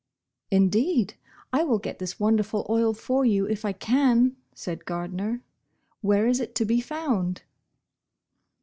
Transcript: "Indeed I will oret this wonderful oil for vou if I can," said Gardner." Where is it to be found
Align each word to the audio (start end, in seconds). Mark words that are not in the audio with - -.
"Indeed 0.49 1.13
I 1.53 1.63
will 1.63 1.79
oret 1.79 1.99
this 1.99 2.19
wonderful 2.19 2.65
oil 2.67 2.95
for 2.95 3.23
vou 3.23 3.45
if 3.47 3.63
I 3.63 3.71
can," 3.71 4.35
said 4.51 4.85
Gardner." 4.85 5.43
Where 6.01 6.25
is 6.25 6.39
it 6.39 6.55
to 6.55 6.65
be 6.65 6.81
found 6.81 7.43